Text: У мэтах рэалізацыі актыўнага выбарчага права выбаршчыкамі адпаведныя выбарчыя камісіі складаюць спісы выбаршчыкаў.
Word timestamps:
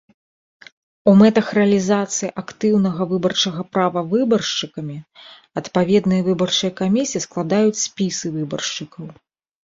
У 1.09 1.11
мэтах 1.17 1.49
рэалізацыі 1.57 2.29
актыўнага 2.41 3.01
выбарчага 3.11 3.61
права 3.75 4.01
выбаршчыкамі 4.13 4.95
адпаведныя 5.61 6.21
выбарчыя 6.29 6.71
камісіі 6.81 7.21
складаюць 7.27 7.79
спісы 7.83 8.27
выбаршчыкаў. 8.39 9.05